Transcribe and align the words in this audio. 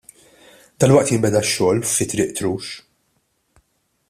Dalwaqt 0.83 1.11
jinbeda 1.13 1.41
x-xogħol 1.45 1.77
fi 1.93 2.09
Triq 2.15 2.31
Trux. 2.41 2.73